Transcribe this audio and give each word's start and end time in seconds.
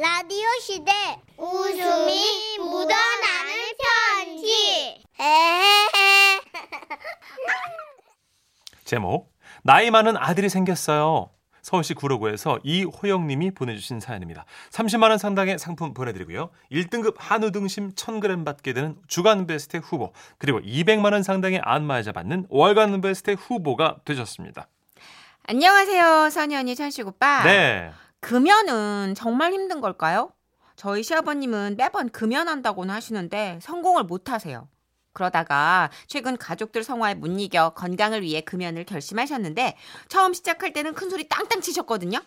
라디오 0.00 0.46
시대 0.62 0.90
웃음이 1.36 2.56
묻어나는 2.58 3.52
편지 4.16 5.04
에헤헤 5.18 6.40
제목 8.86 9.30
나이 9.62 9.90
많은 9.90 10.16
아들이 10.16 10.48
생겼어요. 10.48 11.28
서울시 11.60 11.92
구로구에서 11.92 12.60
이호영님이 12.64 13.50
보내주신 13.50 14.00
사연입니다. 14.00 14.46
30만 14.70 15.10
원 15.10 15.18
상당의 15.18 15.58
상품 15.58 15.92
보내드리고요. 15.92 16.48
1등급 16.72 17.16
한우 17.18 17.52
등심 17.52 17.92
1000g 17.92 18.46
받게 18.46 18.72
되는 18.72 18.96
주간 19.06 19.46
베스트 19.46 19.76
후보 19.76 20.14
그리고 20.38 20.60
200만 20.60 21.12
원 21.12 21.22
상당의 21.22 21.60
안마의자 21.62 22.12
받는 22.12 22.46
월간 22.48 23.02
베스트 23.02 23.32
후보가 23.32 23.98
되셨습니다. 24.06 24.66
안녕하세요, 25.46 26.30
선희 26.30 26.56
언니, 26.56 26.74
천식 26.74 27.06
오빠. 27.06 27.42
네. 27.42 27.90
금연은 28.20 29.14
정말 29.16 29.52
힘든 29.52 29.80
걸까요? 29.80 30.30
저희 30.76 31.02
시아버님은 31.02 31.76
매번 31.76 32.08
금연한다고는 32.10 32.94
하시는데 32.94 33.58
성공을 33.62 34.04
못 34.04 34.30
하세요. 34.30 34.68
그러다가 35.12 35.90
최근 36.06 36.36
가족들 36.36 36.84
성화에 36.84 37.14
못 37.14 37.26
이겨 37.26 37.70
건강을 37.70 38.22
위해 38.22 38.40
금연을 38.42 38.84
결심하셨는데 38.84 39.76
처음 40.08 40.32
시작할 40.32 40.72
때는 40.72 40.94
큰 40.94 41.10
소리 41.10 41.28
땅땅 41.28 41.60
치셨거든요. 41.60 42.20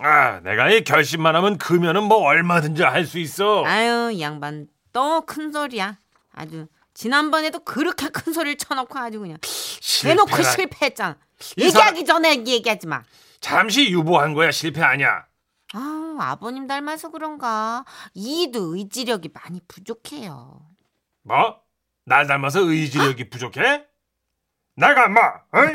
아, 0.00 0.40
내가 0.40 0.70
이 0.70 0.82
결심만 0.82 1.36
하면 1.36 1.56
금연은 1.56 2.02
뭐 2.02 2.18
얼마든지 2.18 2.82
할 2.82 3.06
수 3.06 3.18
있어. 3.20 3.64
아유, 3.64 4.10
이 4.12 4.20
양반 4.20 4.66
또 4.92 5.20
큰 5.24 5.52
소리야. 5.52 5.96
아주 6.32 6.66
지난번에도 6.94 7.60
그렇게 7.60 8.08
큰 8.08 8.32
소리를 8.32 8.58
쳐놓고 8.58 8.98
아주 8.98 9.20
그냥 9.20 9.38
대놓고 10.02 10.28
실패라. 10.30 10.50
실패했잖아. 10.50 11.16
이 11.56 11.62
얘기하기 11.64 12.04
전에 12.04 12.44
얘기하지 12.44 12.86
마. 12.88 13.02
잠시 13.40 13.90
유보한 13.90 14.34
거야 14.34 14.50
실패 14.50 14.82
아니야. 14.82 15.24
아, 15.74 16.16
아버님 16.20 16.66
닮아서 16.66 17.10
그런가. 17.10 17.84
이도 18.14 18.76
의지력이 18.76 19.30
많이 19.34 19.60
부족해요. 19.66 20.60
뭐? 21.22 21.60
날 22.04 22.26
닮아서 22.26 22.60
의지력이 22.60 23.28
부족해? 23.30 23.84
나가 24.76 25.08
마, 25.08 25.20
어이? 25.52 25.72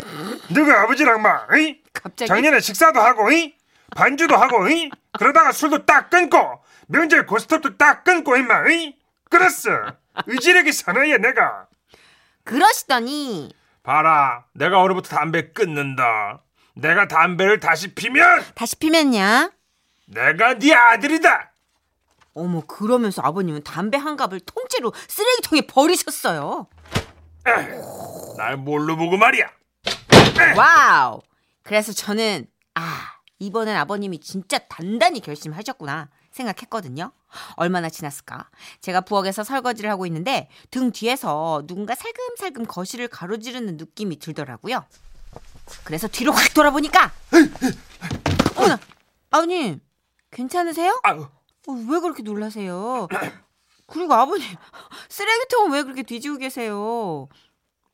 너가 0.53 0.83
아버지랑 0.83 1.21
마, 1.21 1.45
어이? 1.51 1.81
갑자기 1.93 2.27
작년에 2.27 2.59
식사도 2.59 2.99
하고, 2.99 3.27
어이? 3.27 3.55
반주도 3.95 4.35
하고, 4.35 4.63
어이? 4.63 4.89
그러다가 5.17 5.51
술도 5.51 5.85
딱 5.85 6.09
끊고, 6.09 6.61
명절 6.87 7.25
고스톱도 7.25 7.77
딱 7.77 8.03
끊고, 8.03 8.37
임마, 8.37 8.63
어이? 8.65 8.95
그랬어. 9.29 9.69
의지력이 10.27 10.71
사나이야, 10.71 11.17
내가. 11.17 11.67
그러시더니 12.43 13.53
봐라, 13.83 14.45
내가 14.53 14.79
오늘부터 14.79 15.15
담배 15.15 15.51
끊는다. 15.51 16.43
내가 16.75 17.07
담배를 17.07 17.59
다시 17.59 17.93
피면, 17.93 18.43
다시 18.55 18.75
피면냐? 18.75 19.51
내가 20.09 20.57
네 20.57 20.73
아들이다. 20.73 21.51
어머 22.33 22.61
그러면서 22.61 23.21
아버님은 23.21 23.63
담배 23.63 23.97
한 23.97 24.15
갑을 24.15 24.39
통째로 24.39 24.93
쓰레기통에 25.07 25.61
버리셨어요. 25.67 26.67
날 28.37 28.57
뭘로 28.57 28.95
보고 28.95 29.17
말이야. 29.17 29.49
wow. 30.55 31.21
그래서 31.63 31.91
저는 31.91 32.47
아 32.75 33.13
이번엔 33.39 33.75
아버님이 33.75 34.19
진짜 34.19 34.57
단단히 34.57 35.19
결심하셨구나 35.19 36.09
생각했거든요. 36.31 37.11
얼마나 37.55 37.89
지났을까? 37.89 38.49
제가 38.81 39.01
부엌에서 39.01 39.43
설거지를 39.43 39.89
하고 39.89 40.05
있는데 40.05 40.49
등 40.71 40.91
뒤에서 40.91 41.63
누군가 41.67 41.93
살금살금 41.95 42.65
거실을 42.65 43.07
가로지르는 43.07 43.77
느낌이 43.77 44.17
들더라고요. 44.17 44.85
그래서 45.83 46.07
뒤로 46.07 46.31
확 46.31 46.53
돌아보니까 46.53 47.11
어머나 48.55 48.79
아버님 49.29 49.79
괜찮으세요? 50.31 50.99
아유. 51.03 51.27
어, 51.67 51.71
왜 51.71 51.99
그렇게 51.99 52.23
놀라세요? 52.23 53.07
그리고 53.87 54.13
아버님 54.13 54.45
쓰레기통은 55.09 55.71
왜 55.71 55.83
그렇게 55.83 56.03
뒤지고 56.03 56.37
계세요? 56.37 57.27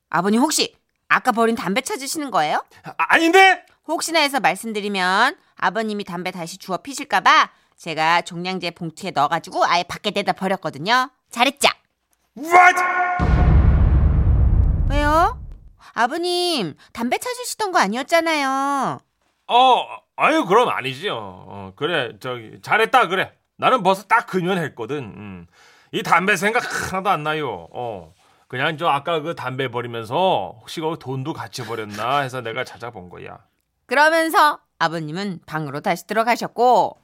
아버님 0.09 0.41
혹시 0.41 0.75
아까 1.07 1.31
버린 1.31 1.55
담배 1.55 1.81
찾으시는 1.81 2.31
거예요? 2.31 2.63
아, 2.83 2.93
아닌데? 2.97 3.65
혹시나 3.87 4.19
해서 4.19 4.39
말씀드리면 4.39 5.37
아버님이 5.55 6.03
담배 6.03 6.31
다시 6.31 6.57
주워 6.57 6.77
피실까봐 6.77 7.49
제가 7.77 8.21
종량제 8.21 8.71
봉투에 8.71 9.11
넣어가지고 9.11 9.65
아예 9.65 9.83
밖에 9.83 10.11
내다 10.11 10.33
버렸거든요. 10.33 11.09
잘했죠? 11.29 11.69
What? 12.37 12.81
왜요? 14.89 15.39
아버님 15.93 16.75
담배 16.93 17.17
찾으시던 17.17 17.71
거 17.71 17.79
아니었잖아요. 17.79 18.99
어, 19.47 19.85
아유 20.17 20.45
그럼 20.45 20.69
아니지요. 20.69 21.13
어, 21.15 21.73
그래 21.75 22.13
저기 22.19 22.59
잘했다 22.61 23.07
그래. 23.07 23.33
나는 23.57 23.83
벌써 23.83 24.03
딱 24.03 24.27
금연했거든. 24.27 24.97
음. 24.97 25.47
이 25.91 26.03
담배 26.03 26.35
생각 26.35 26.63
하나도 26.91 27.09
안 27.09 27.23
나요. 27.23 27.67
어. 27.71 28.13
그냥 28.47 28.77
저 28.77 28.87
아까 28.87 29.21
그 29.21 29.35
담배 29.35 29.69
버리면서 29.69 30.55
혹시 30.59 30.79
그 30.79 30.97
돈도 30.99 31.33
같이 31.33 31.65
버렸나 31.65 32.19
해서 32.19 32.41
내가 32.41 32.63
찾아본 32.63 33.09
거야. 33.09 33.39
그러면서 33.87 34.59
아버님은 34.79 35.41
방으로 35.45 35.81
다시 35.81 36.05
들어가셨고 36.05 36.99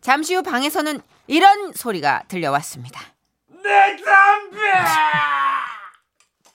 잠시 0.00 0.34
후 0.34 0.42
방에서는 0.42 1.00
이런 1.26 1.72
소리가 1.72 2.24
들려왔습니다. 2.28 3.00
내 3.62 3.96
담배! 3.96 4.58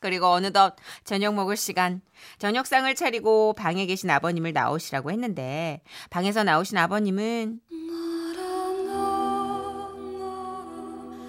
그리고 0.07 0.27
어느덧 0.27 0.77
저녁 1.03 1.33
먹을 1.35 1.57
시간 1.57 1.99
저녁상을 2.39 2.95
차리고 2.95 3.51
방에 3.51 3.85
계신 3.85 4.09
아버님을 4.09 4.53
나오시라고 4.53 5.11
했는데 5.11 5.81
방에서 6.09 6.45
나오신 6.45 6.77
아버님은 6.77 7.59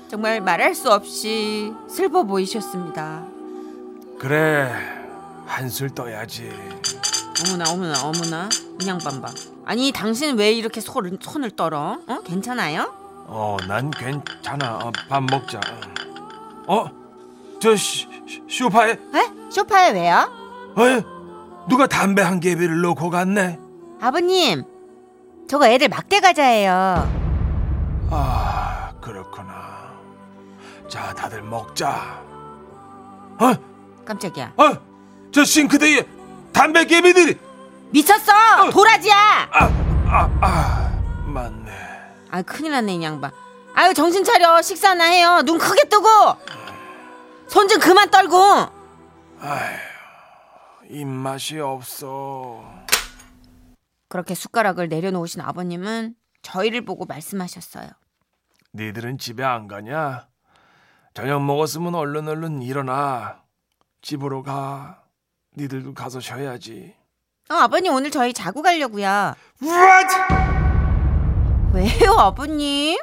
정말 0.08 0.40
말할 0.40 0.76
수 0.76 0.92
없이 0.92 1.72
슬퍼 1.88 2.22
보이셨습니다. 2.22 3.26
그래 4.16 4.70
한술 5.44 5.92
떠야지. 5.92 6.48
어머나 7.44 7.70
어머나 7.72 8.02
어머나 8.04 8.48
이 8.80 8.86
양반 8.86 9.20
봐. 9.20 9.28
아니 9.64 9.90
당신 9.90 10.38
왜 10.38 10.52
이렇게 10.52 10.80
손을, 10.80 11.18
손을 11.20 11.50
떨어? 11.50 11.98
어? 12.06 12.20
괜찮아요? 12.24 12.94
어, 13.26 13.56
난 13.66 13.90
괜찮아. 13.90 14.78
어, 14.84 14.92
밥 15.08 15.24
먹자. 15.24 15.60
어, 16.68 16.97
저 17.60 17.74
시, 17.76 18.06
시- 18.26 18.42
쇼파에 18.48 18.90
에? 18.92 18.98
소파에 19.50 19.90
왜요? 19.92 20.30
어, 20.76 21.66
누가 21.68 21.86
담배 21.86 22.22
한 22.22 22.40
개비를 22.40 22.80
놓고 22.82 23.10
갔네. 23.10 23.58
아버님 24.00 24.64
저거 25.48 25.66
애들 25.66 25.88
막대 25.88 26.20
과자예요. 26.20 27.10
아, 28.10 28.92
그렇구나. 29.00 29.92
자, 30.88 31.12
다들 31.14 31.42
먹자. 31.42 32.20
어, 33.40 33.54
깜짝이야. 34.04 34.52
어, 34.56 34.72
저 35.32 35.44
싱크대에 35.44 36.06
담배 36.52 36.84
개비들이. 36.84 37.38
미쳤어! 37.90 38.70
도라지야! 38.70 39.48
아, 39.52 39.64
아, 40.06 40.30
아, 40.40 40.92
맞네. 41.26 41.72
아 42.30 42.42
큰일 42.42 42.72
났네 42.72 42.94
이 42.96 43.02
양반. 43.02 43.30
아유 43.74 43.94
정신 43.94 44.22
차려 44.24 44.60
식사나 44.60 45.04
해요. 45.04 45.40
눈 45.44 45.56
크게 45.58 45.84
뜨고 45.88 46.06
손 47.68 47.80
좀 47.80 47.80
그만 47.80 48.10
떨고. 48.10 48.36
입맛이 50.88 51.60
없어. 51.60 52.64
그렇게 54.08 54.34
숟가락을 54.34 54.88
내려놓으신 54.88 55.42
아버님은 55.42 56.14
저희를 56.40 56.86
보고 56.86 57.04
말씀하셨어요. 57.04 57.90
니들은 58.74 59.18
집에 59.18 59.44
안 59.44 59.68
가냐? 59.68 60.28
저녁 61.12 61.44
먹었으면 61.44 61.94
얼른 61.94 62.26
얼른 62.28 62.62
일어나. 62.62 63.42
집으로 64.00 64.42
가. 64.42 65.02
니들도 65.58 65.92
가서 65.92 66.20
쉬어야지. 66.20 66.96
어, 67.50 67.54
아버님 67.54 67.92
오늘 67.92 68.10
저희 68.10 68.32
자고 68.32 68.62
가려고요. 68.62 69.34
What? 69.60 70.14
왜요 71.74 72.12
아버님? 72.18 72.98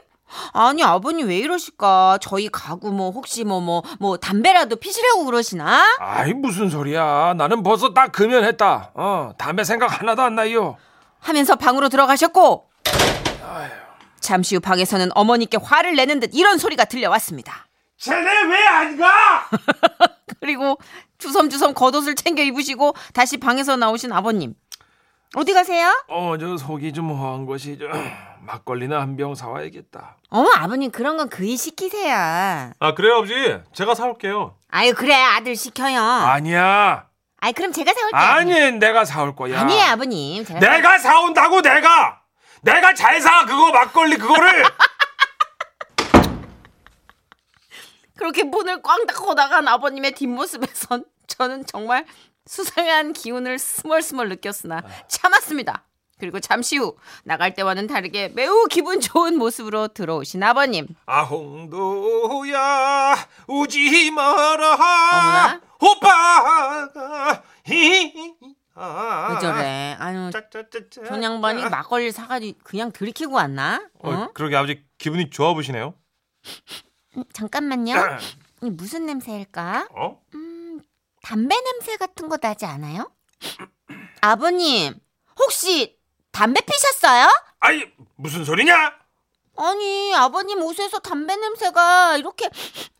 아니 0.53 0.83
아버님 0.83 1.27
왜 1.27 1.37
이러실까? 1.37 2.17
저희 2.21 2.49
가구 2.49 2.91
뭐 2.91 3.11
혹시 3.11 3.43
뭐뭐 3.43 3.83
뭐 3.99 4.17
담배라도 4.17 4.75
피시려고 4.77 5.25
그러시나? 5.25 5.83
아이 5.99 6.33
무슨 6.33 6.69
소리야? 6.69 7.33
나는 7.37 7.63
벌써 7.63 7.93
딱 7.93 8.11
금연했다. 8.11 8.91
어, 8.95 9.31
담배 9.37 9.63
생각 9.63 10.01
하나도 10.01 10.21
안 10.23 10.35
나요. 10.35 10.77
하면서 11.19 11.55
방으로 11.55 11.89
들어가셨고 11.89 12.69
잠시 14.19 14.55
후 14.55 14.61
방에서는 14.61 15.09
어머니께 15.13 15.57
화를 15.61 15.95
내는 15.95 16.19
듯 16.19 16.31
이런 16.33 16.57
소리가 16.57 16.85
들려왔습니다. 16.85 17.67
쟤네 17.97 18.43
왜 18.43 18.67
안 18.67 18.97
가? 18.97 19.47
그리고 20.41 20.77
주섬주섬 21.17 21.73
겉옷을 21.75 22.15
챙겨 22.15 22.43
입으시고 22.43 22.93
다시 23.13 23.37
방에서 23.37 23.77
나오신 23.77 24.11
아버님. 24.11 24.53
어디 25.35 25.53
가세요? 25.53 25.91
어, 26.07 26.37
저 26.39 26.55
속이 26.57 26.93
좀 26.93 27.09
허한 27.11 27.45
것이 27.45 27.77
저 27.77 27.85
막걸리나 28.41 28.99
한 29.01 29.15
병 29.17 29.35
사와야겠다. 29.35 30.17
어머 30.29 30.49
아버님 30.55 30.91
그런 30.91 31.17
건 31.17 31.29
그이 31.29 31.57
시키세요. 31.57 32.15
아 32.15 32.93
그래요 32.95 33.15
아버지 33.17 33.33
제가 33.73 33.95
사올게요 33.95 34.55
아유 34.69 34.93
그래 34.93 35.13
아들 35.13 35.55
시켜요. 35.55 35.99
아니야 36.01 37.07
아이 37.39 37.51
그럼 37.53 37.71
제가 37.73 37.91
사올게요. 37.93 38.19
아니 38.21 38.71
내가 38.73 39.03
사올 39.03 39.35
거야 39.35 39.59
아니에요 39.61 39.83
아버님. 39.91 40.45
제가 40.45 40.59
내가 40.59 40.97
사온다고 40.99 41.61
내가 41.61 42.21
내가 42.61 42.93
잘 42.93 43.19
사 43.21 43.45
그거 43.45 43.71
막걸리 43.71 44.17
그거를 44.17 44.63
그렇게 48.17 48.43
문을 48.43 48.81
꽝 48.81 49.05
닫고 49.05 49.33
나간 49.33 49.67
아버님의 49.67 50.13
뒷모습에선 50.13 51.03
저는 51.27 51.65
정말 51.65 52.05
수상한 52.45 53.13
기운을 53.13 53.57
스멀스멀 53.59 54.29
느꼈으나 54.29 54.83
참았습니다. 55.07 55.83
그리고 56.17 56.39
잠시 56.39 56.77
후 56.77 56.95
나갈 57.25 57.53
때와는 57.53 57.87
다르게 57.87 58.29
매우 58.29 58.67
기분 58.69 59.01
좋은 59.01 59.37
모습으로 59.37 59.89
들어오신 59.89 60.41
아버님. 60.43 60.87
아홍도야 61.07 62.47
우지 63.47 64.11
마라 64.11 64.73
어머나. 64.75 65.61
오빠가 65.81 67.43
히왜 67.65 68.13
저래? 69.41 69.97
아유. 69.99 70.31
전 71.05 71.21
양반이 71.21 71.63
막걸리 71.69 72.13
사가지 72.13 72.55
그냥 72.63 72.93
들이키고 72.93 73.33
왔나? 73.33 73.85
어? 73.99 74.09
어, 74.09 74.29
그러게 74.33 74.55
아버지 74.55 74.85
기분이 74.97 75.29
좋아 75.29 75.53
보시네요. 75.53 75.95
음, 77.17 77.23
잠깐만요. 77.33 77.93
이 78.63 78.69
무슨 78.69 79.05
냄새일까? 79.05 79.89
어? 79.91 80.21
담배 81.25 81.55
냄새 81.59 81.97
같은 81.97 82.29
거 82.29 82.37
나지 82.37 82.65
않아요? 82.67 83.11
아버님, 84.21 84.93
혹시 85.39 85.97
담배 86.31 86.61
피셨어요? 86.61 87.27
아이 87.59 87.83
무슨 88.15 88.45
소리냐? 88.45 88.93
아니, 89.57 90.13
아버님 90.13 90.61
옷에서 90.61 90.99
담배 90.99 91.35
냄새가 91.35 92.17
이렇게 92.17 92.47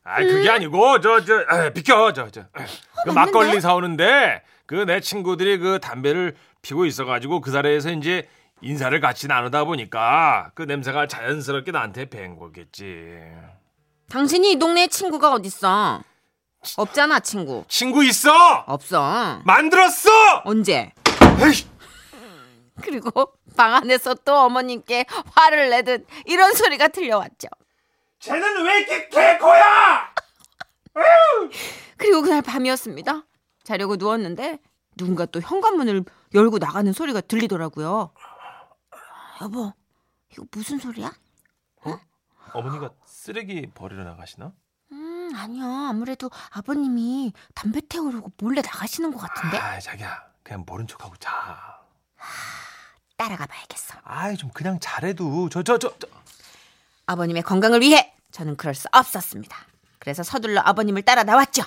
아 0.04 0.22
그게 0.24 0.50
아니고 0.50 1.02
저저 1.02 1.72
비켜 1.74 2.14
저 2.14 2.30
저 2.32 2.46
그 3.04 3.12
맞는데? 3.12 3.12
막걸리 3.14 3.62
사오는데 3.62 4.44
그 4.66 4.86
내 4.86 5.00
친구들이 5.02 5.60
그 5.60 5.80
담배를 5.80 6.36
피고 6.64 6.86
있어 6.88 7.06
가지고 7.06 7.42
그 7.42 7.52
자리에서 7.52 7.92
이제 7.92 8.28
인사를 8.62 9.00
같이 9.02 9.28
나누다 9.28 9.66
보니까 9.66 10.50
그 10.56 10.64
냄새가 10.64 11.06
자연스럽게 11.08 11.72
나한테 11.72 12.06
밴 12.10 12.36
거겠지. 12.40 13.20
당신이 14.10 14.54
이 14.54 14.56
동네에 14.58 14.88
친구가 14.88 15.32
어딨어? 15.34 16.02
없잖아, 16.78 17.20
친구. 17.20 17.66
친구 17.68 18.04
있어? 18.04 18.64
없어. 18.68 19.42
만들었어? 19.46 20.10
언제? 20.46 20.94
에이, 21.42 21.68
그리고 22.82 23.34
방 23.56 23.74
안에서 23.74 24.14
또 24.16 24.36
어머님께 24.36 25.06
화를 25.34 25.70
내듯 25.70 26.06
이런 26.26 26.54
소리가 26.54 26.88
들려왔죠. 26.90 27.48
쟤는 28.20 28.66
왜 28.66 28.80
이렇게 28.80 29.10
개코야? 29.10 30.14
그리고 31.98 32.22
그날 32.22 32.42
밤이었습니다. 32.42 33.24
자려고 33.64 33.96
누웠는데 33.96 34.60
누군가 34.98 35.26
또 35.26 35.40
현관문을 35.42 36.04
열고 36.34 36.58
나가는 36.58 36.92
소리가 36.92 37.22
들리더라고요. 37.22 38.12
여보, 39.42 39.74
이거 40.32 40.46
무슨 40.52 40.80
소리야? 40.80 41.12
어머니가 42.54 42.92
쓰레기 43.06 43.70
버리러 43.74 44.04
나가시나? 44.06 44.54
음, 45.36 45.40
아니야. 45.40 45.88
아무래도 45.90 46.30
아버님이 46.52 47.34
담배 47.54 47.82
태우려고 47.88 48.32
몰래 48.38 48.62
나가시는 48.62 49.12
것 49.14 49.20
같은데? 49.20 49.58
아 49.58 49.80
자기야 49.80 50.24
그냥 50.44 50.64
모른 50.66 50.88
척하고 50.88 51.16
자. 51.18 51.80
따라가 53.18 53.46
봐야겠어. 53.46 53.96
아이 54.04 54.36
좀 54.38 54.50
그냥 54.54 54.78
잘해도 54.80 55.50
저 55.50 55.64
저 55.64 55.78
저 55.78 55.92
저. 56.00 56.08
아버님의 57.08 57.44
건강을 57.44 57.82
위해 57.82 58.14
저는 58.32 58.58
그럴 58.58 58.74
수 58.76 58.88
없었습니다. 58.92 59.56
그래서 60.00 60.24
서둘러 60.24 60.62
아버님을 60.66 61.04
따라 61.04 61.24
나왔죠. 61.24 61.64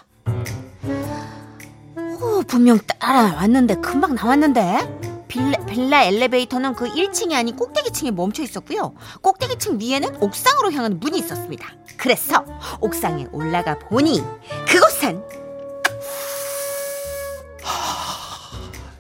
오, 2.21 2.43
분명 2.43 2.79
따라 2.99 3.23
나왔는데 3.31 3.77
금방 3.77 4.15
나왔는데 4.15 5.08
빌라, 5.29 5.59
빌라 5.67 6.05
엘리베이터는 6.05 6.75
그 6.75 6.87
1층이 6.89 7.35
아닌 7.35 7.55
꼭대기층에 7.55 8.11
멈춰 8.11 8.43
있었고요. 8.43 8.95
꼭대기층 9.23 9.79
위에는 9.81 10.17
옥상으로 10.23 10.73
향하는 10.73 10.99
문이 10.99 11.19
있었습니다. 11.19 11.69
그래서 11.97 12.45
옥상에 12.81 13.27
올라가 13.33 13.79
보니 13.79 14.23
그곳은 14.67 15.23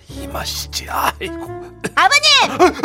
이 0.09 0.27
맛이지 0.27 0.87
아이고. 0.91 1.43
아버님! 1.95 2.77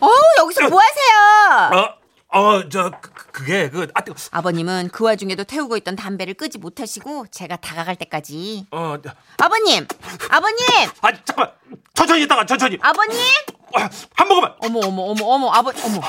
어 0.00 0.08
여기서 0.38 0.68
뭐 0.68 0.80
하세요? 0.80 1.94
어어저 2.28 2.90
그게 3.36 3.68
그 3.68 3.86
아, 3.92 4.00
뜨거. 4.02 4.16
아버님은 4.30 4.88
그 4.94 5.04
와중에도 5.04 5.44
태우고 5.44 5.76
있던 5.76 5.94
담배를 5.94 6.32
끄지 6.32 6.56
못하시고 6.56 7.26
제가 7.30 7.56
다가갈 7.56 7.94
때까지 7.96 8.66
어, 8.70 8.96
아버님! 9.36 9.86
아버님! 10.30 10.58
아 11.02 11.12
잠깐 11.22 11.52
천천히 11.92 12.22
있다가 12.22 12.46
천천히 12.46 12.78
아버님! 12.80 13.18
아, 13.74 13.90
한 14.14 14.28
모금만. 14.28 14.54
어머 14.60 14.80
어머 14.86 15.02
어머 15.02 15.24
어머 15.26 15.50
아버 15.52 15.68
어머 15.84 16.00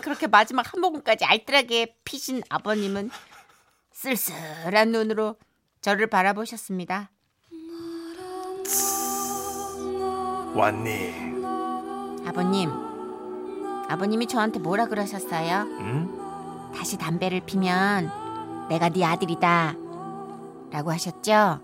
그렇게 0.00 0.28
마지막 0.28 0.72
한 0.72 0.80
모금까지 0.80 1.26
알뜰하게 1.26 1.96
피신 2.06 2.42
아버님은 2.48 3.10
쓸쓸한 3.92 4.92
눈으로 4.92 5.36
저를 5.82 6.06
바라보셨습니다. 6.06 7.10
왔니? 10.54 11.34
아버님, 12.26 12.70
아버님이 13.94 14.26
저한테 14.26 14.58
뭐라 14.58 14.86
그러셨어요? 14.86 15.60
응? 15.78 16.72
다시 16.76 16.98
담배를 16.98 17.40
피면 17.46 18.10
내가 18.68 18.88
네 18.88 19.04
아들이다. 19.04 19.74
라고 20.72 20.90
하셨죠? 20.90 21.60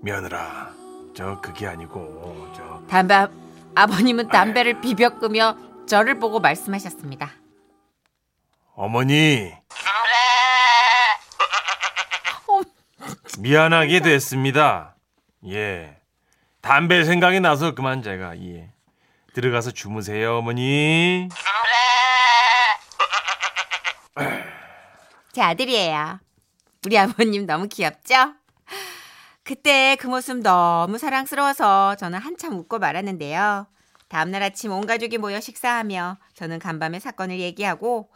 며느라, 0.00 0.70
저 1.14 1.38
그게 1.42 1.66
아니고 1.66 2.50
저 2.56 2.82
담배 2.88 3.12
아- 3.14 3.28
아버님은 3.74 4.28
담배를 4.28 4.80
비벼 4.80 5.18
끄며 5.18 5.54
저를 5.86 6.18
보고 6.18 6.40
말씀하셨습니다. 6.40 7.30
어머니. 8.74 9.52
어. 12.48 12.60
미안하게 13.38 14.00
됐습니다. 14.00 14.96
예. 15.48 15.98
담배 16.62 17.04
생각이 17.04 17.40
나서 17.40 17.74
그만 17.74 18.02
제가 18.02 18.38
예. 18.40 18.70
들어가서 19.34 19.72
주무세요, 19.72 20.38
어머니. 20.38 21.28
제 25.32 25.42
아들이에요. 25.42 26.20
우리 26.86 26.96
아버님 26.96 27.44
너무 27.44 27.66
귀엽죠? 27.66 28.34
그때 29.42 29.96
그 30.00 30.06
모습 30.06 30.36
너무 30.38 30.98
사랑스러워서 30.98 31.96
저는 31.96 32.20
한참 32.20 32.54
웃고 32.54 32.78
말았는데요. 32.78 33.66
다음날 34.08 34.44
아침 34.44 34.70
온 34.70 34.86
가족이 34.86 35.18
모여 35.18 35.40
식사하며 35.40 36.16
저는 36.34 36.60
간밤에 36.60 37.00
사건을 37.00 37.40
얘기하고 37.40 38.08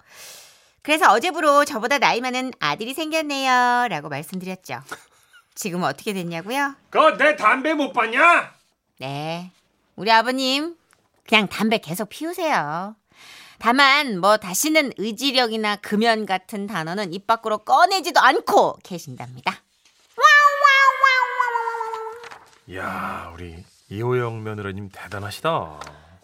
그래서 0.82 1.10
어제부로 1.12 1.64
저보다 1.64 1.98
나이 1.98 2.20
많은 2.20 2.52
아들이 2.60 2.94
생겼네요. 2.94 3.88
라고 3.90 4.08
말씀드렸죠. 4.08 4.80
지금 5.56 5.82
어떻게 5.82 6.12
됐냐고요? 6.12 6.76
그내 6.90 7.34
담배 7.34 7.75
못 7.75 7.92
봤냐? 7.92 8.54
네. 9.00 9.50
우리 9.96 10.12
아버님, 10.12 10.76
그냥 11.28 11.47
담배 11.47 11.78
계속 11.78 12.08
피우세요. 12.08 12.97
다만, 13.58 14.20
뭐, 14.20 14.37
다시는 14.38 14.92
의지력이나 14.97 15.76
금연 15.76 16.26
같은 16.26 16.66
단어는 16.66 17.12
입 17.12 17.26
밖으로 17.26 17.58
꺼내지도 17.58 18.20
않고 18.20 18.78
계신답니다. 18.82 19.52
야, 22.75 23.30
우리 23.35 23.64
이호영 23.90 24.42
며느라님 24.42 24.90
대단하시다. 24.90 25.80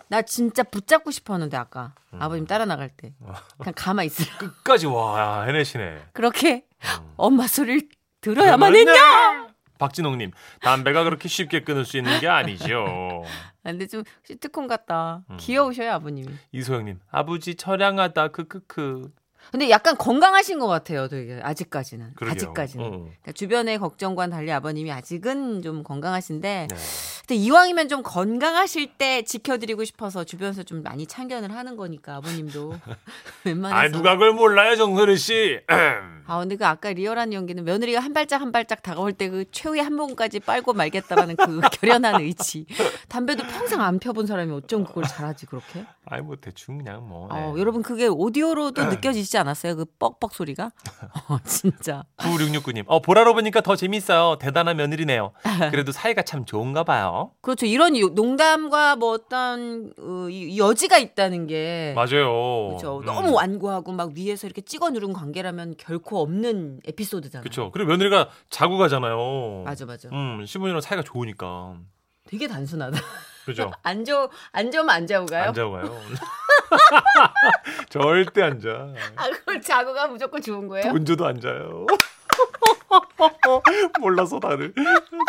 나 0.09 0.23
진짜 0.23 0.63
붙잡고 0.63 1.11
싶었는데, 1.11 1.57
아까. 1.57 1.93
아버님 2.19 2.47
따라 2.47 2.65
나갈 2.65 2.89
때. 2.89 3.13
그냥 3.59 3.75
가만히 3.77 4.07
있으라. 4.07 4.39
끝까지 4.39 4.87
와 4.87 5.43
해내시네. 5.43 6.09
그렇게 6.13 6.65
엄마 7.17 7.47
소리를 7.47 7.89
들어야만 8.21 8.75
했냐? 8.77 9.44
박진홍님, 9.79 10.31
담배가 10.63 11.05
그렇게 11.05 11.29
쉽게 11.29 11.65
끊을 11.65 11.85
수 11.85 11.97
있는 11.97 12.21
게 12.21 12.29
아니죠. 12.29 12.85
아, 13.65 13.71
근데 13.71 13.87
좀 13.87 14.05
시트콤 14.25 14.67
같다. 14.67 15.23
귀여우셔요, 15.39 15.93
아버님이. 15.93 16.29
이소영님, 16.53 17.01
아버지 17.11 17.55
처량하다. 17.55 18.29
크크크. 18.29 19.11
근데 19.53 19.69
약간 19.69 19.97
건강하신 19.97 20.59
것 20.59 20.67
같아요, 20.69 21.07
되게. 21.09 21.39
아직까지는. 21.43 22.15
그러게요. 22.15 22.33
아직까지는. 22.33 22.87
어. 22.87 22.91
그러니까 22.91 23.33
주변의 23.33 23.79
걱정과는 23.79 24.35
달리 24.35 24.51
아버님이 24.51 24.91
아직은 24.91 25.61
좀 25.63 25.83
건강하신데 25.83 26.69
네. 26.71 26.77
근데 27.27 27.37
이왕이면 27.41 27.89
좀 27.89 28.03
건강하실 28.03 28.99
때 28.99 29.23
지켜드리고 29.23 29.85
싶어서 29.85 30.25
주변에서 30.25 30.63
좀 30.63 30.83
많이 30.83 31.07
참견을 31.07 31.55
하는 31.55 31.77
거니까 31.77 32.17
아버님도 32.17 32.75
웬만해서 33.45 33.79
아 33.81 33.89
누가 33.89 34.13
그걸 34.15 34.33
몰라요, 34.35 34.77
정선우 34.77 35.17
씨. 35.17 35.59
아 36.27 36.39
근데 36.39 36.57
그 36.57 36.67
아까 36.67 36.91
리얼한 36.93 37.33
연기는 37.33 37.63
며느리가 37.65 38.01
한 38.01 38.13
발짝 38.15 38.41
한 38.41 38.51
발짝 38.53 38.83
다가올 38.83 39.13
때 39.13 39.25
그 39.29 39.45
최후의 39.51 39.83
한 39.83 39.95
모금까지 39.95 40.41
빨고 40.41 40.75
말겠다라는 40.75 41.37
그 41.37 41.61
결연한 41.81 42.21
의지 42.21 42.67
담배도 43.09 43.45
평생 43.45 43.81
안 43.81 43.99
펴본 43.99 44.27
사람이 44.27 44.53
어쩜 44.53 44.85
그걸 44.85 45.05
잘하지 45.05 45.47
그렇게 45.47 45.85
아이 46.07 46.21
뭐 46.21 46.37
대충 46.37 46.77
그냥 46.79 47.09
뭐. 47.09 47.29
어, 47.31 47.53
네. 47.55 47.61
여러분 47.61 47.83
그게 47.83 48.07
오디오로도 48.07 48.85
느껴지시지 48.93 49.39
않았어요 49.39 49.77
그 49.77 49.87
뻑뻑 49.99 50.35
소리가 50.35 50.71
어, 51.29 51.39
진짜 51.47 52.05
9669님, 52.19 52.85
어 52.87 53.01
보라로 53.01 53.33
보니까 53.35 53.63
더 53.63 53.77
재밌어요. 53.77 54.37
대단한 54.39 54.77
며느리네요. 54.77 55.33
그래도 55.71 55.91
사이가 55.93 56.23
참 56.23 56.45
좋은가 56.45 56.85
봐요. 56.85 57.14
있나? 57.15 57.29
그렇죠. 57.41 57.67
이런 57.67 57.97
요- 57.99 58.09
농담과 58.09 58.97
뭐 58.97 59.11
어떤 59.13 59.93
어, 59.99 60.29
이 60.29 60.59
여지가 60.59 60.99
있다는 60.99 61.47
게 61.47 61.93
맞아요. 61.95 62.69
그렇죠. 62.69 62.99
음. 62.99 63.05
너무 63.05 63.33
완고하고 63.35 63.93
막 63.93 64.11
위에서 64.15 64.47
이렇게 64.47 64.63
찍어 64.63 64.91
누른 64.91 65.13
관계라면 65.13 65.75
결코 65.79 66.21
없는 66.21 66.81
에피소드잖아요. 66.87 67.43
그렇죠. 67.43 67.71
그리고 67.71 67.91
며느리가 67.91 68.29
자고 68.51 68.79
가잖아요. 68.79 69.63
맞아 69.65 69.87
맞아. 69.87 70.09
음, 70.13 70.45
신부님이랑 70.47 70.81
사이가 70.81 71.03
좋으니까. 71.03 71.77
되게 72.29 72.49
단순하다. 72.49 72.99
그죠? 73.45 73.71
안 73.83 74.05
좋, 74.05 74.31
안 74.53 74.71
좋으면 74.71 74.91
안 74.91 75.07
자고 75.07 75.27
가요? 75.27 75.49
안 75.49 75.55
자고 75.55 75.73
가요. 75.73 75.85
절대 77.91 78.43
안 78.43 78.61
자. 78.61 78.89
아, 79.17 79.29
그걸 79.31 79.61
자고 79.61 79.93
가 79.93 80.07
무조건 80.07 80.41
좋은 80.41 80.67
거예요? 80.69 80.91
돈 80.91 81.05
줘도 81.05 81.27
안 81.27 81.41
자요. 81.41 81.87
몰라서 84.01 84.41
다들. 84.41 84.73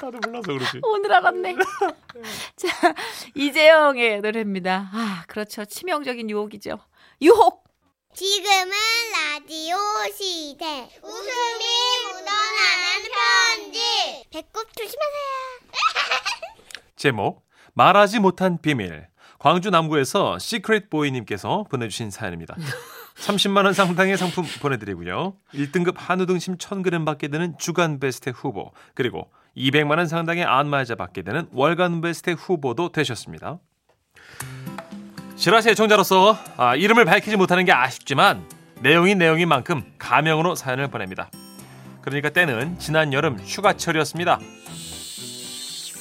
다들 0.01 0.19
몰라서 0.25 0.47
그러지. 0.47 0.79
오늘 0.83 1.13
알았네. 1.13 1.55
자, 2.55 2.93
이재영의 3.35 4.21
노래입니다. 4.21 4.89
아, 4.93 5.23
그렇죠. 5.27 5.65
치명적인 5.65 6.29
유혹이죠. 6.29 6.79
유혹! 7.21 7.65
지금은 8.13 8.71
라디오 9.11 9.75
시대. 10.15 10.89
웃음이 11.03 11.65
묻어나는 12.07 13.03
편지. 13.11 14.25
배꼽 14.31 14.65
조심하세요. 14.73 15.75
제목 16.95 17.45
말하지 17.73 18.19
못한 18.19 18.57
비밀 18.61 19.07
광주 19.37 19.69
남구에서 19.69 20.39
시크릿 20.39 20.89
보이님께서 20.89 21.65
보내주신 21.69 22.09
사연입니다. 22.09 22.55
30만 23.15 23.65
원 23.65 23.73
상당의 23.73 24.17
상품 24.17 24.45
보내드리고요. 24.61 25.33
1등급 25.53 25.95
한우 25.97 26.25
등심 26.25 26.57
1000g 26.57 27.05
받게 27.05 27.29
되는 27.29 27.57
주간 27.57 27.99
베스트 27.99 28.29
후보 28.29 28.71
그리고 28.93 29.31
200만 29.57 29.97
원 29.97 30.07
상당의 30.07 30.43
안마의자 30.43 30.95
받게 30.95 31.21
되는 31.21 31.47
월간 31.51 32.01
베스트 32.01 32.31
후보도 32.31 32.91
되셨습니다. 32.91 33.59
실화시 35.37 35.69
애청자로서 35.69 36.37
아, 36.57 36.75
이름을 36.75 37.05
밝히지 37.05 37.35
못하는 37.37 37.65
게 37.65 37.71
아쉽지만 37.71 38.43
내용이 38.81 39.15
내용인 39.15 39.47
만큼 39.47 39.83
가명으로 39.97 40.55
사연을 40.55 40.89
보냅니다. 40.89 41.29
그러니까 42.01 42.29
때는 42.29 42.77
지난 42.79 43.13
여름 43.13 43.39
휴가철이었습니다. 43.39 44.39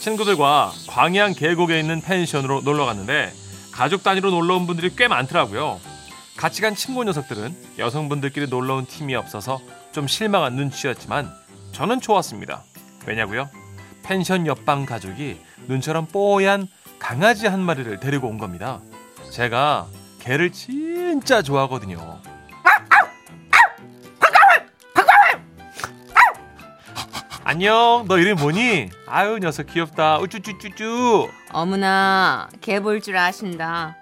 친구들과 0.00 0.72
광양 0.88 1.32
계곡에 1.34 1.80
있는 1.80 2.00
펜션으로 2.02 2.60
놀러 2.60 2.84
갔는데 2.84 3.32
가족 3.72 4.02
단위로 4.02 4.30
놀러 4.30 4.56
온 4.56 4.66
분들이 4.66 4.94
꽤 4.94 5.08
많더라고요. 5.08 5.80
같이 6.36 6.60
간 6.62 6.74
친구 6.74 7.04
녀석들은 7.04 7.54
여성분들끼리 7.78 8.48
놀러 8.48 8.76
온 8.76 8.86
팀이 8.86 9.14
없어서 9.14 9.60
좀 9.92 10.06
실망한 10.08 10.54
눈치였지만 10.54 11.30
저는 11.72 12.00
좋았습니다. 12.00 12.62
왜냐고요? 13.06 13.48
펜션 14.02 14.46
옆방 14.46 14.86
가족이 14.86 15.40
눈처럼 15.68 16.06
뽀얀 16.06 16.68
강아지 16.98 17.46
한 17.46 17.60
마리를 17.60 18.00
데리고 18.00 18.28
온 18.28 18.38
겁니다. 18.38 18.80
제가 19.30 19.86
개를 20.20 20.52
진짜 20.52 21.42
좋아하거든요. 21.42 22.20
안녕, 27.46 28.06
너 28.08 28.18
이름 28.18 28.36
뭐니? 28.38 28.88
아유, 29.06 29.38
녀석 29.38 29.66
귀엽다. 29.66 30.18
우쭈쭈쭈쭈. 30.18 31.28
어머나, 31.52 32.48
개 32.62 32.80
볼 32.80 33.00
줄 33.02 33.16
아신다. 33.18 33.96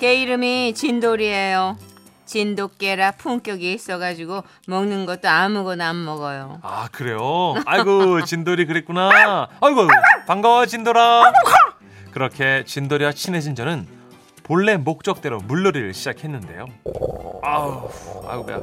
개 0.00 0.14
이름이 0.14 0.72
진돌이에요. 0.74 1.76
진돗개라 2.24 3.12
품격이 3.12 3.70
있어가지고 3.74 4.44
먹는 4.66 5.04
것도 5.04 5.28
아무거나 5.28 5.90
안 5.90 6.02
먹어요. 6.04 6.58
아, 6.62 6.88
그래요? 6.90 7.54
아이고, 7.66 8.22
진돌이 8.24 8.64
그랬구나. 8.66 9.48
아이고, 9.60 9.88
반가워, 10.26 10.64
진돌아. 10.64 11.32
그렇게 12.12 12.64
진돌이와 12.66 13.12
친해진 13.12 13.54
저는 13.54 13.86
본래 14.44 14.76
목적대로 14.78 15.38
물놀이를 15.40 15.92
시작했는데요. 15.92 16.64
아우, 17.42 17.90
아우, 18.26 18.46
배야. 18.46 18.60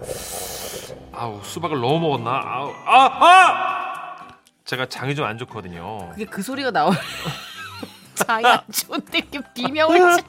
아우, 1.14 1.40
수박을 1.44 1.80
너무 1.80 2.00
먹었나? 2.00 2.32
아우, 2.44 2.74
아, 2.86 3.06
아! 3.26 4.28
제가 4.66 4.88
장이 4.88 5.14
좀 5.14 5.26
안 5.28 5.38
좋거든요. 5.38 6.10
그게 6.12 6.26
그 6.26 6.42
소리가 6.42 6.72
나와요. 6.72 6.98
자기 8.16 8.48
안 8.48 8.60
좋은데 8.72 9.20
이렇게 9.20 9.40
비명을 9.54 10.18
치. 10.18 10.24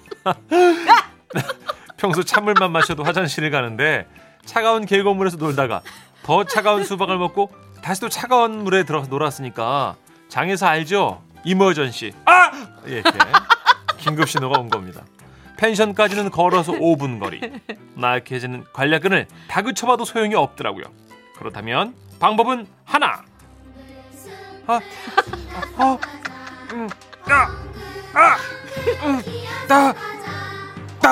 평소 1.96 2.22
찬물만 2.22 2.72
마셔도 2.72 3.02
화장실을 3.02 3.50
가는데 3.50 4.06
차가운 4.44 4.86
계곡물에서 4.86 5.36
놀다가 5.36 5.82
더 6.22 6.44
차가운 6.44 6.84
수박을 6.84 7.18
먹고 7.18 7.52
다시 7.82 8.00
또 8.00 8.08
차가운 8.08 8.64
물에 8.64 8.84
들어가서 8.84 9.10
놀았으니까 9.10 9.96
장에서 10.28 10.66
알죠? 10.66 11.22
이머전시. 11.44 12.12
아! 12.24 12.50
이렇게 12.84 13.10
긴급 13.98 14.28
신호가 14.28 14.58
온 14.60 14.68
겁니다. 14.68 15.02
펜션까지는 15.56 16.30
걸어서 16.30 16.72
5분 16.72 17.18
거리. 17.18 17.40
나약해지는 17.94 18.64
관략근을 18.72 19.26
다그쳐봐도 19.48 20.04
소용이 20.04 20.34
없더라고요. 20.34 20.84
그렇다면 21.36 21.94
방법은 22.20 22.66
하나. 22.84 23.22
아, 24.66 24.80
아, 25.78 25.98
음, 26.74 26.88
아, 27.24 27.32
아, 28.12 28.36
음, 28.36 28.67
따, 29.68 29.94
따. 31.00 31.08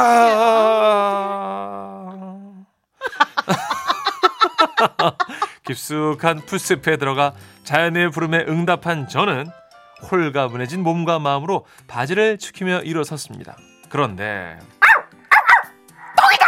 깊숙한 5.67 6.43
풀숲에 6.47 6.97
들어가 6.97 7.33
자연의 7.65 8.11
부름에 8.11 8.45
응답한 8.49 9.09
저는 9.09 9.51
홀가분해진 10.11 10.83
몸과 10.83 11.19
마음으로 11.19 11.67
바지를 11.89 12.39
축히며 12.39 12.81
일어섰습니다. 12.83 13.57
그런데 13.89 14.59
똥이다! 16.17 16.47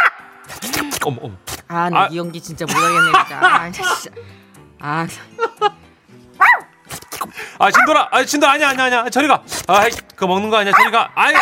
어머 1.05 1.17
어머 1.21 1.35
아, 1.67 1.89
나 1.89 2.01
아. 2.03 2.07
이 2.07 2.17
연기 2.17 2.41
진짜 2.41 2.65
못하겠네 2.65 3.11
진짜. 3.11 3.39
아, 3.41 3.71
진짜. 3.71 4.11
아, 4.81 5.07
아 7.59 7.71
진돌아 7.71 8.07
아 8.11 8.23
진돌 8.23 8.49
아니야 8.49 8.69
아니야 8.69 8.85
아니야 8.85 9.09
저리 9.09 9.27
가 9.27 9.43
아이 9.67 9.89
그거 10.19 10.27
먹는 10.27 10.49
거 10.49 10.57
아니야 10.57 10.73
저리 10.75 10.91
가 10.91 11.09
아이 11.15 11.33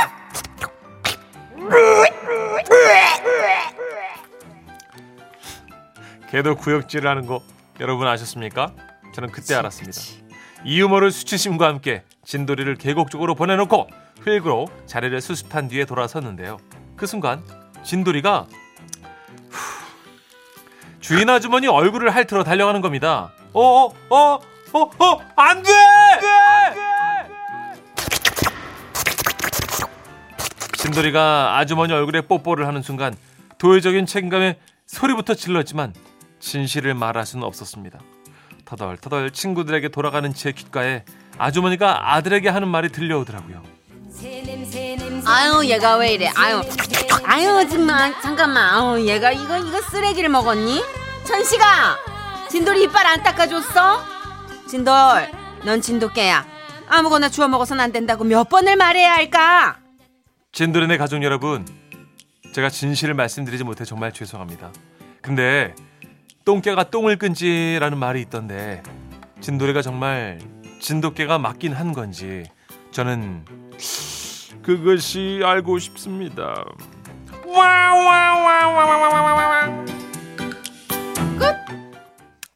걔도 6.30 6.56
구역질을 6.58 7.10
하는 7.10 7.26
거 7.26 7.42
여러분 7.80 8.08
아셨습니까? 8.08 8.74
저는 9.16 9.32
그때 9.32 9.56
알았습니다. 9.56 10.00
이 10.64 10.80
유머를 10.80 11.10
수치심과 11.10 11.66
함께 11.66 12.04
진돌이를 12.24 12.76
계곡 12.76 13.10
쪽으로 13.10 13.34
보내놓고 13.34 13.88
흙으로 14.22 14.68
자리를 14.86 15.20
수습한 15.22 15.70
뒤에 15.70 15.86
돌아섰는데요. 15.86 16.58
그 16.96 17.08
순간 17.08 17.44
진돌이가 17.84 18.46
후, 19.50 19.86
주인 21.00 21.32
아주머니 21.32 21.68
얼굴을 21.68 22.12
핥으러 22.12 22.44
달려가는 22.44 22.82
겁니다. 22.82 23.32
어 23.54 23.60
어 23.60 23.94
어 24.10 24.16
어어 24.16 24.40
어, 24.74 24.82
어, 25.00 25.06
어, 25.06 25.22
안 25.36 25.64
돼! 25.64 25.72
진돌이가 30.88 31.58
아주머니 31.58 31.92
얼굴에 31.92 32.22
뽀뽀를 32.22 32.66
하는 32.66 32.82
순간 32.82 33.14
도의적인 33.58 34.06
책임감에 34.06 34.58
소리부터 34.86 35.34
질렀지만 35.34 35.94
진실을 36.40 36.94
말할 36.94 37.26
수는 37.26 37.46
없었습니다. 37.46 38.00
터덜터덜 38.64 39.32
친구들에게 39.32 39.90
돌아가는 39.90 40.34
제 40.34 40.54
귓가에 40.54 41.04
아주머니가 41.38 42.14
아들에게 42.16 42.48
하는 42.48 42.70
말이 42.70 42.90
들려오더라고요. 42.90 43.64
아유 45.26 45.66
얘가 45.66 45.98
왜 45.98 46.14
이래? 46.14 46.32
아유, 46.36 46.62
아유 47.26 47.68
정말 47.70 48.14
잠깐만. 48.22 48.70
아유 48.74 49.06
얘가 49.08 49.32
이거 49.34 49.58
이거 49.58 49.82
쓰레기를 49.82 50.30
먹었니? 50.30 50.82
천식아, 51.26 51.98
진돌이 52.50 52.84
이빨 52.84 53.06
안 53.06 53.24
닦아줬어? 53.24 54.00
진돌, 54.70 54.94
넌 55.66 55.82
진돗개야. 55.82 56.46
아무거나 56.88 57.28
주워 57.28 57.50
먹어서는 57.50 57.84
안 57.84 57.92
된다고 57.92 58.24
몇 58.24 58.48
번을 58.48 58.78
말해야 58.78 59.14
할까? 59.16 59.80
진돌이네 60.58 60.98
가족 60.98 61.22
여러분, 61.22 61.64
제가 62.52 62.72
진실을 62.72 63.14
말씀드리지 63.14 63.64
못해 63.64 63.86
정말 63.86 64.12
죄송합니다. 64.12 64.74
근데 65.22 65.76
똥개가 66.46 66.90
똥을 66.90 67.20
끈지라는 67.20 68.00
말이 68.00 68.22
있던데 68.22 68.82
진돌이가 69.40 69.84
정말 69.84 70.40
진돗개가 70.82 71.38
맞긴 71.38 71.74
한 71.74 71.94
건지 71.94 72.44
저는 72.90 73.46
그것이 74.64 75.42
알고 75.44 75.78
싶습니다. 75.78 76.66
끝. 81.38 81.56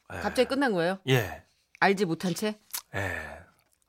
갑자기 0.07 0.47
끝난 0.47 0.71
거예요? 0.71 0.97
예. 1.07 1.43
알지 1.79 2.05
못한 2.05 2.33
채? 2.33 2.57
예. 2.95 3.21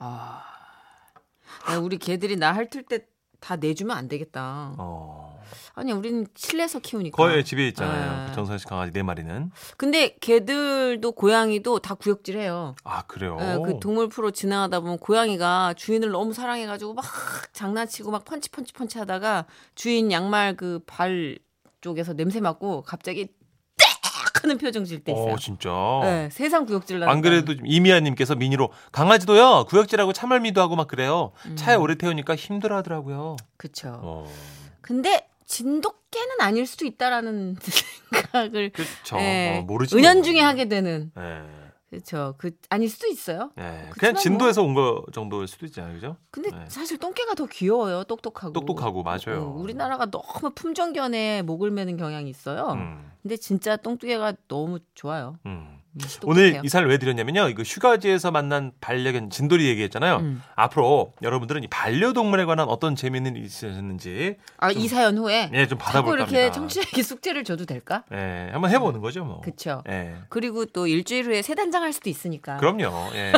야, 0.02 1.78
우리 1.78 1.96
개들이 1.96 2.36
나 2.36 2.52
핥을 2.52 2.82
때 2.86 3.06
다 3.42 3.56
내주면 3.56 3.96
안 3.96 4.08
되겠다. 4.08 4.74
어. 4.78 5.42
아니 5.74 5.92
우리는 5.92 6.26
실내에서 6.34 6.78
키우니까. 6.78 7.16
거의 7.16 7.44
집에 7.44 7.66
있잖아요. 7.68 8.28
네. 8.28 8.34
정선 8.34 8.56
씨 8.58 8.64
강아지 8.66 8.92
네 8.92 9.02
마리는. 9.02 9.50
근데 9.76 10.14
개들도 10.20 11.12
고양이도 11.12 11.80
다 11.80 11.94
구역질해요. 11.94 12.76
아 12.84 13.02
그래요. 13.02 13.36
예, 13.40 13.58
그 13.64 13.80
동물 13.80 14.08
프로 14.08 14.30
지나가다 14.30 14.80
보면 14.80 14.98
고양이가 14.98 15.74
주인을 15.74 16.10
너무 16.10 16.32
사랑해가지고 16.32 16.94
막 16.94 17.04
장난치고 17.52 18.10
막 18.12 18.24
펀치 18.24 18.48
펀치 18.50 18.72
펀치 18.72 18.98
하다가 18.98 19.46
주인 19.74 20.10
양말 20.12 20.56
그 20.56 20.80
발 20.86 21.38
쪽에서 21.80 22.12
냄새 22.12 22.40
맡고 22.40 22.82
갑자기 22.82 23.28
하는 24.42 24.58
표정 24.58 24.84
질 24.84 25.02
때 25.04 25.12
있어요. 25.12 25.32
어 25.34 25.36
진짜. 25.36 25.70
예, 26.04 26.28
세상 26.32 26.66
구역질 26.66 26.98
나는 26.98 27.12
안 27.12 27.20
그래도 27.20 27.54
이미아님께서 27.64 28.34
미니로 28.34 28.70
강아지도요 28.90 29.66
구역질하고 29.68 30.12
차멀미도 30.12 30.60
하고 30.60 30.74
막 30.76 30.88
그래요. 30.88 31.32
음. 31.46 31.56
차에 31.56 31.76
오래 31.76 31.94
태우니까 31.94 32.34
힘들어하더라고요. 32.36 33.36
그쵸. 33.56 33.98
어. 34.02 34.32
근데 34.80 35.28
진돗개는 35.46 36.40
아닐 36.40 36.66
수도 36.66 36.84
있다라는 36.86 37.56
생각을 38.32 38.70
그렇죠. 38.70 39.18
예, 39.20 39.58
어, 39.58 39.62
모르지. 39.62 39.96
은연중에 39.96 40.40
하게 40.40 40.68
되는 40.68 41.10
예. 41.18 41.61
그렇죠. 41.92 42.34
그 42.38 42.52
아닐 42.70 42.88
수도 42.88 43.06
있어요. 43.06 43.50
예. 43.58 43.90
그냥. 43.98 44.14
진도에서 44.14 44.62
온 44.62 44.72
거 44.72 45.04
정도일 45.12 45.46
수도 45.46 45.66
있잖아요, 45.66 45.92
그죠? 45.92 46.16
근데 46.30 46.48
네. 46.50 46.64
사실 46.68 46.96
똥개가 46.96 47.34
더 47.34 47.44
귀여워요. 47.44 48.04
똑똑하고. 48.04 48.54
똑똑하고 48.54 49.02
맞아요. 49.02 49.42
어, 49.42 49.60
우리나라가 49.60 50.06
너무 50.06 50.50
품종견에 50.54 51.42
목을 51.42 51.70
매는 51.70 51.98
경향이 51.98 52.30
있어요. 52.30 52.72
음, 52.72 53.10
근데 53.20 53.36
진짜 53.36 53.76
똥개가 53.76 54.32
너무 54.48 54.78
좋아요. 54.94 55.36
음. 55.44 55.81
음, 55.94 56.00
오늘 56.24 56.42
똑똑해요. 56.44 56.62
이 56.64 56.68
사를 56.68 56.88
왜 56.88 56.98
드렸냐면요. 56.98 57.48
이거 57.48 57.62
휴가지에서 57.62 58.30
만난 58.30 58.72
반려견 58.80 59.30
진돌이 59.30 59.66
얘기했잖아요. 59.68 60.16
음. 60.16 60.42
앞으로 60.56 61.12
여러분들은 61.22 61.64
이 61.64 61.66
반려동물에 61.68 62.44
관한 62.46 62.68
어떤 62.68 62.96
재미있는 62.96 63.36
일이 63.36 63.44
있으셨는지 63.44 64.36
아, 64.58 64.70
이 64.70 64.88
사연 64.88 65.18
후에 65.18 65.50
예, 65.52 65.66
좀 65.66 65.78
받아볼까 65.78 66.16
이렇게 66.16 66.36
합니다. 66.36 66.54
청취자에게 66.54 67.02
숙제를 67.02 67.44
줘도 67.44 67.66
될까? 67.66 68.04
예, 68.12 68.48
한번 68.52 68.70
해보는 68.70 69.00
거죠, 69.00 69.24
뭐. 69.24 69.40
그쵸. 69.42 69.82
예. 69.88 70.14
그리고 70.28 70.64
또 70.64 70.86
일주일 70.86 71.26
후에 71.26 71.42
새 71.42 71.54
단장 71.54 71.82
할 71.82 71.92
수도 71.92 72.08
있으니까. 72.08 72.56
그럼요. 72.56 73.10
예. 73.14 73.32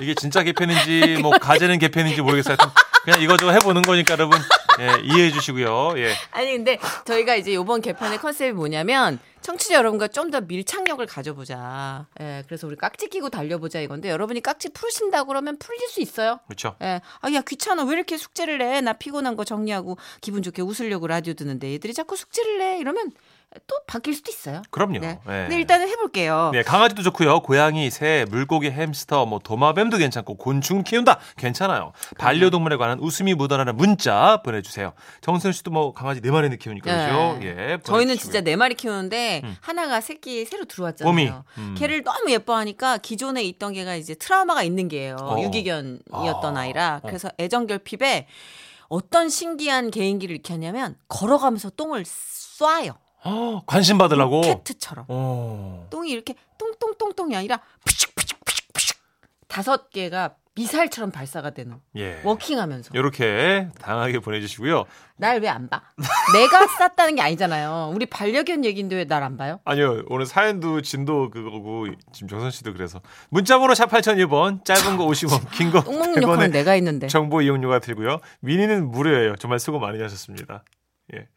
이게 0.00 0.14
진짜 0.14 0.42
개편인지 0.42 1.18
뭐 1.20 1.32
가재는 1.38 1.78
개편인지 1.78 2.22
모르겠어요. 2.22 2.56
그냥 3.04 3.20
이거저거 3.20 3.52
해보는 3.52 3.82
거니까 3.82 4.14
여러분 4.14 4.38
예, 4.80 4.90
이해해 5.02 5.30
주시고요. 5.30 5.94
예. 5.98 6.12
아니 6.30 6.52
근데 6.52 6.78
저희가 7.04 7.34
이제 7.36 7.52
이번 7.52 7.80
개편의 7.80 8.18
컨셉이 8.18 8.52
뭐냐면 8.52 9.18
청취자 9.40 9.74
여러분과 9.76 10.08
좀 10.08 10.28
더 10.30 10.40
밀착력을 10.42 11.04
가져보자. 11.06 12.06
예, 12.20 12.44
그래서 12.46 12.66
우리 12.66 12.76
깍지 12.76 13.08
끼고 13.08 13.30
달려보자 13.30 13.80
이건데 13.80 14.10
여러분이 14.10 14.42
깍지 14.42 14.70
풀으신다 14.74 15.24
그러면 15.24 15.56
풀릴 15.58 15.88
수 15.88 16.00
있어요. 16.02 16.40
그렇죠. 16.46 16.76
예, 16.82 17.00
아, 17.20 17.32
야, 17.32 17.40
귀찮아. 17.40 17.84
왜 17.84 17.94
이렇게 17.94 18.18
숙제를 18.18 18.58
내? 18.58 18.80
나 18.82 18.92
피곤한 18.92 19.36
거 19.36 19.44
정리하고 19.44 19.96
기분 20.20 20.42
좋게 20.42 20.60
웃으려고 20.62 21.06
라디오 21.06 21.32
듣는데 21.32 21.72
얘들이 21.72 21.94
자꾸 21.94 22.14
숙제를 22.16 22.58
내? 22.58 22.78
이러면 22.78 23.12
또 23.66 23.76
바뀔 23.86 24.14
수도 24.14 24.30
있어요. 24.30 24.62
그럼요. 24.70 24.98
네. 25.00 25.18
예. 25.26 25.30
근데 25.30 25.56
일단은 25.56 25.88
해볼게요. 25.88 26.50
네, 26.52 26.62
강아지도 26.62 27.02
좋고요. 27.02 27.40
고양이, 27.40 27.90
새, 27.90 28.26
물고기, 28.28 28.70
햄스터, 28.70 29.24
뭐 29.24 29.38
도마뱀도 29.38 29.96
괜찮고 29.96 30.36
곤충 30.36 30.82
키운다 30.84 31.18
괜찮아요. 31.36 31.92
반려동물에 32.18 32.76
관한 32.76 32.98
웃음이 33.00 33.34
묻어나는 33.34 33.76
문자 33.76 34.42
보내주세요. 34.44 34.92
정선 35.22 35.52
씨도 35.52 35.70
뭐 35.70 35.94
강아지 35.94 36.20
네 36.20 36.30
마리 36.30 36.54
키우니까 36.56 37.06
그죠? 37.06 37.38
예. 37.42 37.78
저희는. 37.82 38.18
진짜 38.18 38.40
네 38.42 38.54
마리 38.54 38.74
키우는데 38.74 39.42
음. 39.44 39.56
하나가 39.60 40.00
새끼 40.00 40.44
새로 40.44 40.66
들어왔잖아요. 40.66 41.10
봄이. 41.10 41.32
음. 41.58 41.74
걔를 41.78 42.02
너무 42.02 42.30
예뻐하니까 42.30 42.98
기존에 42.98 43.42
있던 43.44 43.72
개가 43.72 43.94
이제 43.96 44.14
트라우마가 44.14 44.62
있는 44.62 44.88
개예요. 44.88 45.16
어. 45.20 45.40
유기견이었던 45.42 46.56
아. 46.56 46.60
아이라 46.60 47.00
어. 47.02 47.06
그래서 47.06 47.30
애정 47.38 47.66
결핍에 47.66 48.26
어떤 48.88 49.28
신기한 49.28 49.90
개인기를 49.90 50.36
익혔냐면 50.36 50.96
걸어가면서 51.08 51.70
똥을 51.70 52.04
쏴요. 52.04 52.96
어, 53.24 53.62
관심 53.66 53.98
받으려고. 53.98 54.40
캣트처럼. 54.42 55.06
어. 55.08 55.86
똥이 55.90 56.10
이렇게 56.10 56.34
똥똥똥똥이 56.58 57.36
아니라 57.36 57.58
푸슉 57.84 58.14
푸슉 58.14 58.36
푸슉 58.44 58.72
푸슉 58.72 58.96
다섯 59.48 59.90
개가 59.90 60.34
미사일처럼 60.54 61.12
발사가 61.12 61.50
되는 61.50 61.76
예. 61.96 62.20
워킹하면서 62.24 62.90
이렇게 62.94 63.68
당하게 63.80 64.18
보내주시고요. 64.18 64.86
날 65.16 65.40
왜 65.40 65.48
안 65.48 65.68
봐? 65.68 65.82
내가 66.34 66.66
쌌다는 66.66 67.14
게 67.14 67.22
아니잖아요. 67.22 67.92
우리 67.94 68.06
반려견 68.06 68.64
얘기인데 68.64 68.96
왜 68.96 69.04
날 69.04 69.22
안 69.22 69.36
봐요? 69.36 69.60
아니요 69.64 70.02
오늘 70.08 70.26
사연도 70.26 70.82
진도 70.82 71.30
그거고 71.30 71.86
지금 72.12 72.26
정선 72.28 72.50
씨도 72.50 72.72
그래서 72.72 73.00
문자번호 73.30 73.74
샵 73.76 73.88
8001번 73.88 74.64
짧은 74.64 74.96
거 74.96 75.06
50원 75.06 75.48
긴거똥 75.52 75.96
먹는 75.96 76.22
역할은 76.22 76.48
100원에 76.48 76.52
내가 76.52 76.72
했는데 76.72 77.06
정보 77.06 77.40
이용료가 77.40 77.78
들고요 77.78 78.18
미니는 78.40 78.90
무료예요 78.90 79.36
정말 79.36 79.60
수고 79.60 79.78
많이 79.78 80.02
하셨습니다 80.02 80.64
예. 81.14 81.28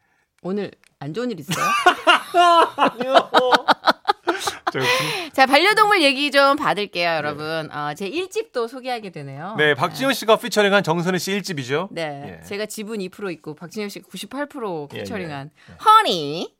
오늘 0.42 0.70
안 0.98 1.14
좋은 1.14 1.30
일 1.30 1.40
있어요? 1.40 1.64
자 5.32 5.46
반려동물 5.46 6.02
얘기 6.02 6.30
좀 6.30 6.56
받을게요, 6.56 7.10
여러분. 7.10 7.70
어, 7.70 7.94
제 7.94 8.10
1집도 8.10 8.68
소개하게 8.68 9.10
되네요. 9.10 9.54
네 9.56 9.74
박지현 9.74 10.14
씨가 10.14 10.38
피처링한 10.38 10.82
정선희 10.82 11.18
씨 11.18 11.38
1집이죠 11.38 11.88
네, 11.90 12.38
예. 12.40 12.44
제가 12.44 12.66
지분 12.66 12.98
2% 12.98 13.32
있고 13.34 13.54
박진영 13.54 13.88
씨가 13.88 14.08
98% 14.08 14.94
예, 14.94 14.98
피처링한 15.02 15.50
허니 15.84 16.54